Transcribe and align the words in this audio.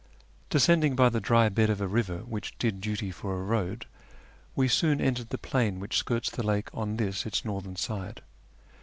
Descending 0.49 0.95
by 0.95 1.09
the 1.09 1.21
dry 1.21 1.47
bed 1.47 1.69
of 1.69 1.79
a 1.79 1.87
river 1.87 2.23
which 2.23 2.57
did 2.57 2.81
duty 2.81 3.11
for 3.11 3.35
a 3.37 3.43
road, 3.43 3.85
we 4.55 4.67
soon 4.67 4.99
entered 4.99 5.29
the 5.29 5.37
plain 5.37 5.79
which 5.79 5.95
skirts 5.97 6.31
the 6.31 6.41
lake 6.41 6.69
on 6.73 6.97
this 6.97 7.23
its 7.27 7.45
northern 7.45 7.75
side. 7.75 8.23